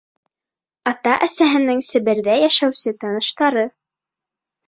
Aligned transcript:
Ата-әсәһенең 0.91 1.83
Себерҙә 1.89 2.37
йәшәүсе 2.45 2.93
таныштары. 3.03 3.67